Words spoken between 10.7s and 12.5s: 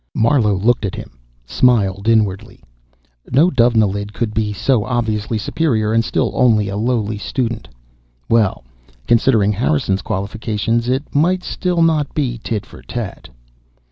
it might still not be